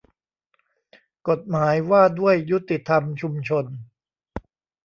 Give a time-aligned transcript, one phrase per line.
[1.29, 3.65] กฎหมายว่าด้วยยุติธรรมชุมชน